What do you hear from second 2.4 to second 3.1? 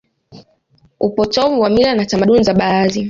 za baadhi